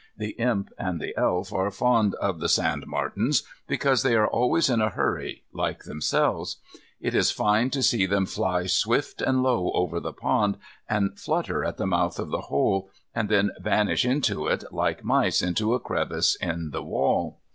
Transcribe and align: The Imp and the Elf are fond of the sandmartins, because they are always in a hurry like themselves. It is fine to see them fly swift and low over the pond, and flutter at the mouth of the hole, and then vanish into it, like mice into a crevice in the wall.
The 0.17 0.31
Imp 0.39 0.69
and 0.79 0.99
the 0.99 1.15
Elf 1.15 1.53
are 1.53 1.69
fond 1.69 2.15
of 2.15 2.39
the 2.39 2.47
sandmartins, 2.49 3.43
because 3.67 4.01
they 4.01 4.15
are 4.15 4.25
always 4.27 4.67
in 4.67 4.81
a 4.81 4.89
hurry 4.89 5.43
like 5.53 5.83
themselves. 5.83 6.57
It 6.99 7.13
is 7.13 7.29
fine 7.29 7.69
to 7.69 7.83
see 7.83 8.07
them 8.07 8.25
fly 8.25 8.65
swift 8.65 9.21
and 9.21 9.43
low 9.43 9.71
over 9.75 9.99
the 9.99 10.11
pond, 10.11 10.57
and 10.89 11.19
flutter 11.19 11.63
at 11.63 11.77
the 11.77 11.85
mouth 11.85 12.17
of 12.17 12.31
the 12.31 12.41
hole, 12.41 12.89
and 13.13 13.29
then 13.29 13.51
vanish 13.59 14.03
into 14.03 14.47
it, 14.47 14.63
like 14.71 15.03
mice 15.03 15.43
into 15.43 15.75
a 15.75 15.79
crevice 15.79 16.33
in 16.35 16.71
the 16.71 16.81
wall. 16.81 17.39